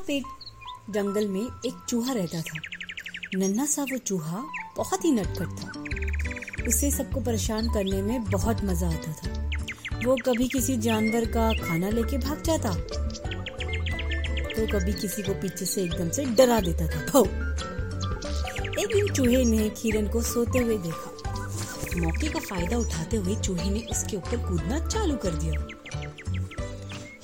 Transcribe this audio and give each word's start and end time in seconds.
Stop 0.00 0.10
it 0.10 0.92
जंगल 0.94 1.26
में 1.28 1.40
एक 1.40 1.74
चूहा 1.88 2.12
रहता 2.12 2.40
था। 2.40 2.58
नन्हा 3.34 3.64
सा 3.66 3.82
वो 3.82 3.96
चूहा 3.98 4.42
बहुत 4.76 5.04
ही 5.04 5.10
नटखट 5.12 5.58
था। 5.60 6.64
उसे 6.68 6.90
सबको 6.90 7.20
परेशान 7.20 7.68
करने 7.68 8.00
में 8.02 8.24
बहुत 8.24 8.64
मज़ा 8.64 8.88
आता 8.88 9.12
था। 9.12 9.50
वो 10.04 10.16
कभी 10.26 10.48
किसी 10.48 10.76
जानवर 10.76 11.24
का 11.24 11.52
खाना 11.62 11.90
लेके 11.90 12.18
भाग 12.18 12.42
जाता। 12.42 12.74
तो 14.54 14.66
कभी 14.72 14.92
किसी 14.92 15.22
को 15.22 15.34
पीछे 15.34 15.66
से 15.66 15.82
एकदम 15.82 16.10
से 16.10 16.24
डरा 16.24 16.60
देता 16.60 16.86
था। 16.86 17.04
भो 17.10 17.24
एक 18.80 18.94
दिन 18.94 19.12
चूहे 19.12 19.44
ने 19.44 19.70
हिरन 19.78 20.08
को 20.08 20.22
सोते 20.22 20.58
हुए 20.58 20.78
देखा। 20.78 21.10
मौके 21.96 22.28
का 22.28 22.40
फ़ायदा 22.40 22.76
उठाते 22.76 23.16
हुए 23.16 23.34
चूहे 23.36 23.70
ने 23.70 23.86
उसके 23.90 24.16
ऊपर 24.16 24.48
कूदना 24.48 24.86
चालू 24.86 25.16
कर 25.16 25.34
दिया। 25.34 25.66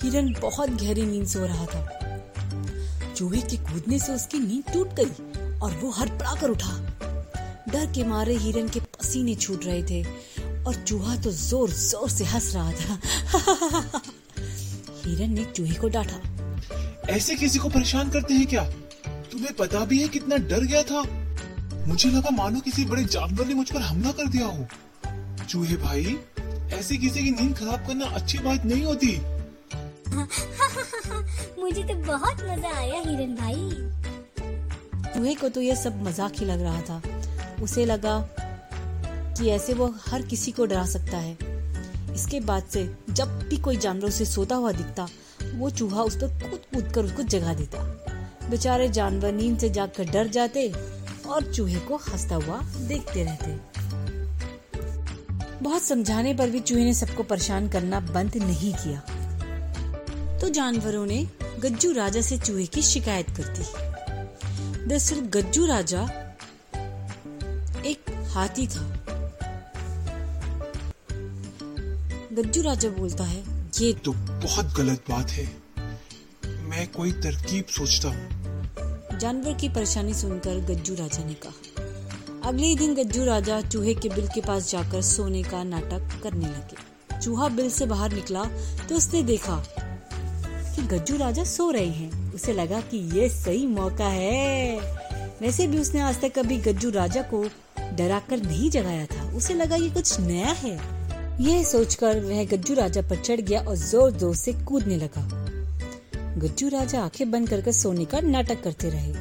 हिरन 0.03 0.35
बहुत 0.41 0.71
गहरी 0.83 1.03
नींद 1.03 1.27
सो 1.27 1.45
रहा 1.45 1.67
था। 1.67 2.03
चूहे 3.17 3.41
के 3.41 3.57
कूदने 3.57 3.99
से 3.99 4.13
उसकी 4.13 4.39
नींद 4.39 4.65
टूट 4.73 4.89
गई 4.95 5.59
और 5.59 5.73
वो 5.73 5.91
हड़पड़ा 5.91 6.35
कर 6.35 6.51
उठा। 6.51 6.79
डर 7.69 7.87
के 7.87 8.05
मारे 8.05 8.35
हिरन 8.37 8.69
के 8.69 8.81
पसीने 8.81 9.35
छूट 9.35 9.65
रहे 9.65 9.83
थे 9.83 10.03
और 10.65 10.75
चूहा 10.75 11.17
तो 11.17 11.31
ज़ोर 11.33 11.71
ज़ोर 11.71 12.11
से 12.11 12.25
हंस 12.25 12.55
रहा 12.55 12.73
था। 12.73 13.01
हिरन 15.05 15.31
ने 15.31 15.45
चूहे 15.45 15.75
को 15.75 15.89
डांटा। 15.89 16.21
ऐसे 17.09 17.35
किसी 17.35 17.59
को 17.59 17.69
परेशान 17.69 18.11
करते 18.11 18.35
हैं 18.35 18.47
क्या? 18.47 18.65
तुम्हें 19.33 19.55
पता 19.55 19.85
भी 19.85 20.03
है 20.03 20.09
कितना 20.09 20.37
डर 20.37 20.65
गया 20.65 20.83
था। 20.83 21.03
मुझे 21.87 22.11
लगा 22.11 22.31
मानो 22.31 22.61
किसी 22.61 22.85
बड़े 22.85 23.05
जानवर 23.05 23.47
ने 23.47 23.55
मुझ 23.55 23.71
पर 23.71 23.81
हमला 23.81 24.13
कर 24.13 24.29
दिया 24.29 24.47
हो। 24.47 24.67
चूहे 25.49 25.77
भाई, 25.77 26.19
ऐसे 26.73 26.97
किसी 26.97 27.25
की 27.25 27.31
नींद 27.31 27.57
खराब 27.57 27.87
करना 27.87 28.07
अच्छी 28.07 28.39
बात 28.39 28.65
नहीं 28.65 28.85
होती। 28.85 29.36
मुझे 31.59 31.83
तो 31.83 31.95
बहुत 31.95 32.37
मज़ा 32.43 32.77
आया 32.77 33.01
हिरन 33.01 33.35
भाई। 33.35 33.71
चूहे 35.15 35.35
को 35.35 35.49
तो 35.49 35.61
यह 35.61 35.75
सब 35.75 36.03
मज़ाक 36.03 36.33
ही 36.37 36.47
लग 36.47 36.63
रहा 36.63 36.81
था। 36.81 37.03
उसे 37.63 37.85
लगा 37.85 38.29
कि 39.39 39.49
ऐसे 39.49 39.75
वो 39.75 39.95
हर 40.07 40.23
किसी 40.23 40.53
को 40.53 40.67
डरा 40.67 40.87
सकता 40.87 41.17
है। 41.17 41.39
इसके 42.15 42.41
बाद 42.41 42.63
से 42.63 42.97
जब 43.11 43.39
भी 43.39 43.57
कोई 43.57 43.77
जानवर 43.77 44.09
उसे 44.09 44.25
सोता 44.25 44.55
हुआ 44.55 44.73
दिखता, 44.73 45.09
वो 45.55 45.71
चूहा 45.71 46.03
उस 46.03 46.17
पर 46.17 46.51
कूद 46.51 46.61
कूद 46.75 46.93
कर 46.93 47.05
उसको 47.05 47.23
जगा 47.23 47.55
देता। 47.55 47.79
बेचारे 48.51 48.89
जानवर 48.89 49.33
नींद 49.33 49.59
से 49.59 49.71
जागकर 49.71 50.05
डर 50.05 50.27
जाते 50.27 50.73
और 51.29 51.53
चूहे 51.53 51.77
को 51.77 51.97
हंसता 51.97 52.35
हुआ 52.35 52.61
देखते 52.79 53.25
रहते। 53.25 53.77
बहुत 55.63 55.83
समझाने 55.83 56.35
पर 56.35 56.51
भी 56.51 56.61
चूहे 56.61 56.85
ने 56.85 56.95
सबको 56.95 57.23
परेशान 57.23 57.69
करना 57.69 58.01
बंद 58.01 58.37
नहीं 58.37 58.75
किया। 58.75 59.03
तो 60.41 60.49
जानवरों 60.49 61.05
ने 61.07 61.27
गज्जू 61.61 61.93
राजा 61.93 62.21
से 62.21 62.39
चूहे 62.39 62.67
की 62.67 62.83
शिकायत 62.83 63.31
कर 63.31 63.49
दी। 63.49 63.65
दरअसल 64.89 65.21
गज्जू 65.35 65.67
राजा 65.67 66.03
एक 67.87 68.11
हाथी 68.35 68.67
था। 68.67 68.83
गज्जू 72.33 72.63
राजा 72.63 72.89
बोलता 72.89 73.25
है 73.25 73.43
ये 73.81 73.93
तो 73.95 74.13
बहुत 74.13 74.75
गलत 74.77 75.05
बात 75.11 75.31
है। 75.31 75.47
मैं 76.69 76.87
कोई 76.93 77.13
तरकीब 77.13 77.65
सोचता 77.71 78.09
हूँ। 78.09 79.19
जानवर 79.19 79.53
की 79.53 79.69
परेशानी 79.69 80.15
सुनकर 80.15 80.61
गज्जू 80.65 80.95
राजा 80.95 81.25
ने 81.25 81.35
कहा 81.47 82.49
अगले 82.49 82.75
दिन 82.77 82.95
गज्जू 82.95 83.25
राजा 83.25 83.61
चूहे 83.61 83.95
के 83.95 84.09
बिल 84.09 84.27
के 84.29 84.41
पास 84.41 84.71
जाकर 84.71 85.03
सोने 85.03 85.43
का 85.43 85.63
नाटक 85.65 86.21
करने 86.23 86.47
लगे। 86.47 87.19
चूहा 87.21 87.49
बिल 87.49 87.71
से 87.71 87.87
बाहर 87.87 88.13
निकला 88.13 88.45
तो 88.89 88.97
उसने 88.97 89.23
देखा 89.23 89.57
कि 90.77 90.83
गज्जू 90.83 91.17
राजा 91.17 91.45
सो 91.45 91.71
रहे 91.71 91.87
हैं। 91.87 92.35
उसे 92.35 92.53
लगा 92.53 92.81
कि 92.81 92.99
ये 93.19 93.29
सही 93.29 93.67
मौका 93.67 94.09
है। 94.09 94.79
वैसे 95.41 95.67
भी 95.67 95.79
उसने 95.79 96.01
आज 96.01 96.21
तक 96.21 96.39
कभी 96.39 96.57
गज्जू 96.57 96.91
राजा 96.91 97.23
को 97.23 97.45
डरा 97.97 98.19
कर 98.19 98.43
नहीं 98.43 98.71
जगाया 98.71 99.07
था। 99.07 99.37
उसे 99.37 99.55
लगा 99.55 99.77
ये 99.77 99.91
कुछ 99.91 100.21
नया 100.21 100.53
है। 100.53 100.79
यह 101.41 101.65
सोचकर 101.65 102.21
वह 102.21 102.45
गज्जू 102.45 102.75
राजा 102.75 103.03
पर 103.03 103.17
चढ़ 103.17 103.41
गया 103.41 103.61
और 103.61 103.77
ज़ोर 103.77 104.11
ज़ोर 104.11 104.35
से 104.37 104.53
कूदने 104.53 104.97
लगा। 104.97 105.23
गज्जू 106.39 106.69
राजा 106.69 107.01
आँखें 107.01 107.31
बंद 107.31 107.49
कर 107.49 107.73
सोने 107.73 108.05
का 108.05 108.21
नाटक 108.21 108.63
करते 108.63 108.91
रहे। 108.91 109.15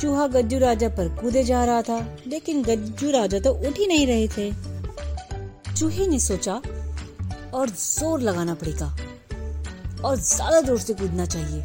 चूहा 0.00 0.26
गज्जू 0.26 0.58
राजा 0.58 0.88
पर 0.88 1.08
कूदे 1.08 1.44
जा 1.44 1.64
रहा 1.64 1.82
था, 1.82 2.18
लेकिन 2.26 2.62
गज्जू 2.62 3.10
राजा 3.10 3.38
तो 3.38 3.52
उठ 3.52 3.78
ही 3.78 3.86
नहीं 3.86 4.06
रहे 4.06 4.28
थे। 4.28 4.52
चूहे 5.76 6.06
ने 6.06 6.18
सोचा 6.18 6.62
और 7.54 7.70
ज़ोर 7.70 8.20
लगाना 8.20 8.54
पड़ेगा। 8.54 8.96
और 10.04 10.16
ज़्यादा 10.16 10.60
ज़ोर 10.60 10.78
से 10.78 10.94
कूदना 10.94 11.26
चाहिए। 11.26 11.62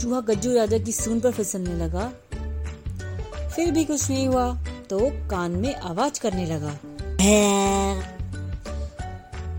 चूहा 0.00 0.20
गज्जू 0.28 0.54
राजा 0.54 0.78
की 0.78 0.92
सून 0.92 1.20
पर 1.20 1.32
फिसलने 1.32 1.74
लगा। 1.76 2.10
फिर 3.48 3.70
भी 3.72 3.84
कुछ 3.84 4.08
नहीं 4.10 4.26
हुआ 4.28 4.52
तो 4.90 4.98
कान 5.30 5.50
में 5.52 5.74
आवाज़ 5.74 6.20
करने 6.20 6.46
लगा। 6.46 6.72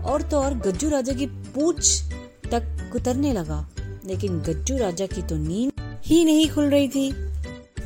और 0.04 0.22
तो 0.22 0.38
और 0.38 0.54
गज्जू 0.58 0.88
राजा 0.90 1.12
की 1.12 1.26
पूछ 1.26 2.02
तक 2.50 2.62
कुतरने 2.92 3.32
लगा 3.32 3.66
लेकिन 4.06 4.40
गज्जू 4.42 4.76
राजा 4.78 5.06
की 5.06 5.22
तो 5.22 5.36
नींद 5.38 5.72
ही 6.04 6.24
नहीं 6.24 6.48
खुल 6.50 6.70
रही 6.70 6.88
थी। 6.88 7.12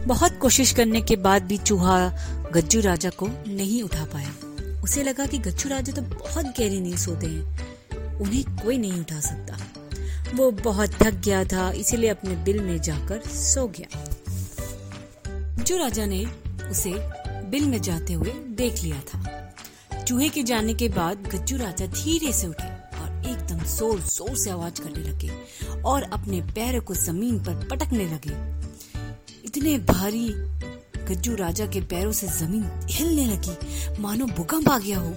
बहुत 0.06 0.39
कोशिश 0.41 0.73
करने 0.73 1.01
के 1.01 1.17
बाद 1.19 1.43
भी 1.43 1.59
चूहा 1.59 1.99
गज्जू 2.55 2.81
राजा 2.81 3.11
को 3.19 3.27
नहीं 3.49 3.83
उठा 3.83 4.05
पाया। 4.12 4.83
उसे 4.85 5.03
लगा 5.03 5.27
कि 5.27 5.39
गज्जू 5.41 5.69
राजा 5.69 5.93
तो 5.93 6.03
बहुत 6.05 6.45
गहरी 6.59 6.81
नींद 6.81 6.99
सोते 6.99 7.27
हैं 7.27 8.19
उन्हें 8.21 8.45
कोई 8.56 8.79
नहीं 8.79 9.01
उठा 9.01 9.21
सकता। 9.21 9.56
वो 10.35 10.51
बहुत 10.51 10.91
थक 11.03 11.15
गया 11.25 11.45
था, 11.45 11.71
इसीलिए 11.73 12.11
अपने 12.11 12.35
बिल 12.45 12.61
में 12.61 12.81
जाकर 12.81 13.21
सो 13.29 13.67
गया। 13.79 14.05
जो 15.62 15.77
राजा 15.77 16.07
ने 16.07 16.25
उसे 16.71 16.93
बिल 17.51 17.67
में 17.69 17.81
जाते 17.83 18.12
हुए 18.12 18.31
देख 18.57 18.83
लिया 18.83 19.01
था, 19.05 20.03
चूहे 20.03 20.29
के 20.29 20.43
जाने 20.43 20.75
के 20.75 20.89
बाद 20.89 21.27
गज्जू 21.35 21.57
राजा 21.57 21.87
धीरे 21.87 22.33
से 22.33 22.47
उठे 22.47 22.69
और 23.01 23.27
एकदम 23.27 23.65
ज़ोर 23.67 24.01
ज़ोर 24.01 24.37
से 24.37 24.51
आवाज़ 24.51 24.81
करने 24.83 25.03
लगे 25.03 25.31
और 25.83 26.03
अपने 26.03 26.41
पैर 26.55 26.81
को 26.81 26.95
ज़मीन 26.95 27.39
पर 27.45 27.67
पटकने 27.71 28.06
लगे। 28.06 28.35
इतने 29.45 29.79
भारी 29.87 30.29
गज्जू 31.09 31.35
राजा 31.37 31.67
के 31.67 31.81
पैरों 31.81 32.12
से 32.12 32.27
ज़मीन 32.29 32.65
हिलने 32.91 33.27
लगी। 33.27 34.03
मानो 34.03 34.27
भूकंप 34.27 34.69
आ 34.69 34.79
गया 34.79 34.99
हो। 34.99 35.15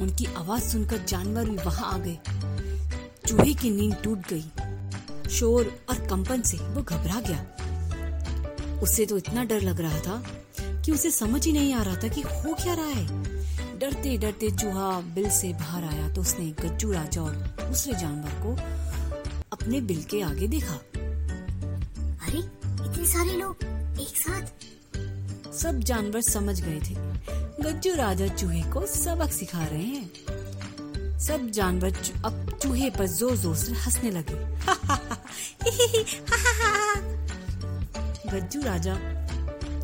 उनकी 0.00 0.26
आवाज़ 0.36 0.62
सुनकर 0.62 1.04
जानवर 1.08 1.44
भी 1.44 1.56
वहाँ 1.56 1.92
आ 1.94 1.98
गए। 1.98 2.18
चूहे 3.26 3.54
की 3.54 3.70
नींद 3.70 3.96
टूट 4.04 4.32
गई। 4.32 5.30
शोर 5.30 5.72
और 5.88 6.06
कंपन 6.06 6.42
से 6.42 6.56
वो 6.56 6.82
घबरा 6.82 7.20
गया। 7.20 8.80
उसे 8.82 9.06
तो 9.06 9.18
इतना 9.18 9.44
डर 9.44 9.60
लग 9.60 9.80
रहा 9.80 9.98
था 9.98 10.22
कि 10.60 10.92
उसे 10.92 11.10
समझ 11.10 11.44
ही 11.46 11.52
नहीं 11.52 11.74
आ 11.74 11.82
रहा 11.82 11.96
था 11.96 12.08
कि 12.08 12.22
हो 12.22 12.54
क्या 12.54 12.74
रहा 12.74 12.86
है। 12.86 13.78
डरते 13.78 14.16
डरते 14.18 14.50
चूहा 14.50 15.00
बिल 15.14 15.30
से 15.30 15.52
बाहर 15.52 15.84
आया 15.84 16.12
तो 16.14 16.20
उसने 16.20 16.44
गज्जू 16.60 16.92
राजा 16.92 17.22
और 17.22 17.34
दूसरे 17.60 17.92
जानवर 17.92 18.42
को 18.42 18.52
अपने 19.52 19.80
बिल 19.80 20.02
के 20.02 20.20
आगे 20.22 20.48
देखा। 20.48 20.74
अरे 22.26 22.38
इतने 22.38 23.06
सारे 23.06 23.36
लोग 23.36 23.64
एक 24.00 24.16
साथ? 24.16 25.52
सब 25.54 25.78
जानवर 25.78 26.20
समझ 26.22 26.60
गए 26.60 26.80
थे। 26.80 26.94
गज्जू 27.62 27.94
राजा 27.94 28.26
चूहे 28.28 28.62
को 28.62 28.86
सबक 28.86 29.32
सिखा 29.32 29.64
रहे 29.64 29.82
हैं। 29.82 30.10
सब 31.26 31.50
जानवर 31.50 31.92
अब 32.24 32.58
चूहे 32.62 32.90
पर 32.90 33.06
ज़ोर 33.06 33.36
ज़ोर 33.36 33.56
से 33.56 33.72
हंसने 33.72 34.10
लगे। 34.10 34.34
गज्जू 38.30 38.62
राजा 38.62 38.98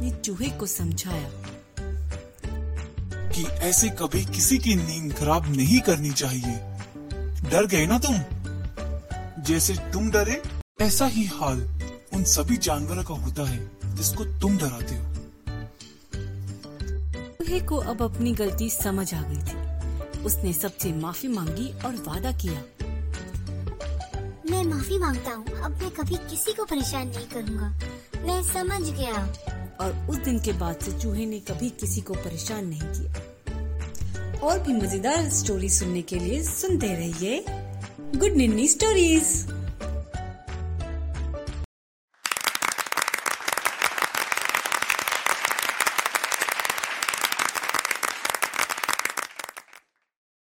ने 0.01 0.11
चूहे 0.11 0.51
को 0.51 0.67
समझाया। 0.67 1.31
कि 3.31 3.45
ऐसे 3.45 3.89
कभी 3.89 4.25
किसी 4.25 4.59
की 4.59 4.75
नींद 4.75 5.15
खराब 5.15 5.57
नहीं 5.57 5.81
करनी 5.81 6.11
चाहिए। 6.11 6.61
डर 7.51 7.67
गए 7.67 7.87
ना 7.87 7.99
तुम? 7.99 8.15
जैसे 9.43 9.75
तुम 9.75 10.11
डरे 10.11 10.43
ऐसा 10.81 11.07
ही 11.07 11.25
हाल 11.25 11.69
उन 12.15 12.25
सभी 12.25 12.57
जानवरों 12.57 13.05
का 13.05 13.15
होता 13.15 13.51
है 13.51 13.71
जिसको 13.85 14.25
तुम 14.25 14.59
डराते 14.59 14.95
हो। 14.95 15.15
चूहे 17.39 17.61
को 17.61 17.77
अब 17.77 18.03
अपनी 18.03 18.33
गलती 18.33 18.71
समझ 18.71 19.15
आ 19.15 19.23
गई 19.23 19.37
थी। 19.37 19.60
उसने 20.27 20.53
सबसे 20.53 20.93
माफ़ी 20.93 21.29
मांगी 21.29 21.73
और 21.87 21.95
वादा 22.07 22.33
किया। 22.33 22.63
मैं 24.51 24.63
माफ़ी 24.65 24.99
माँगता 24.99 25.31
हूँ 25.31 25.47
अब 25.65 25.79
मैं 25.83 25.91
कभी 25.91 26.17
किसी 26.31 26.53
को 26.53 26.65
परेशान 26.65 27.09
नहीं 27.09 27.27
करूँगा। 27.27 27.69
मैं 28.27 28.43
समझ 28.43 28.83
गया। 28.91 29.15
और 29.81 30.07
उस 30.11 30.17
दिन 30.17 30.39
के 30.39 30.53
बाद 30.53 30.77
से 30.77 30.99
चूहे 30.99 31.27
ने 31.27 31.39
कभी 31.41 31.71
किसी 31.71 32.01
को 32.01 32.15
परेशान 32.15 32.67
नहीं 32.67 32.81
किया। 32.81 34.39
और 34.39 34.59
भी 34.59 34.73
मज़ेदार 34.73 35.29
स्टोरी 35.31 35.69
सुनने 35.69 36.03
के 36.03 36.17
लिए 36.17 36.43
सुनते 36.43 36.87
रहिए 36.87 37.45
गुड 38.17 38.33
निन्नी 38.33 38.69
स्टोरीज 38.69 39.50